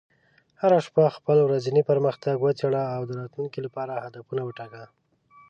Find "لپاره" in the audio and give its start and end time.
3.65-3.93